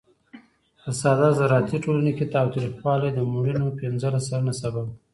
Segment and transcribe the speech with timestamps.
[0.81, 4.91] په ساده زراعتي ټولنو کې تاوتریخوالی د مړینو پینځلس سلنه سبب و.